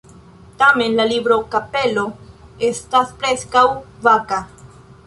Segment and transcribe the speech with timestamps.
[0.61, 2.07] Tamen, la libro-kapelo
[2.71, 3.65] estas preskaŭ
[4.09, 4.43] vaka.